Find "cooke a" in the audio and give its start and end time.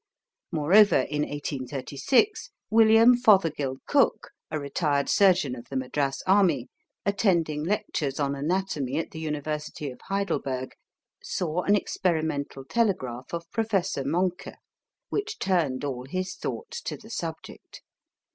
3.85-4.59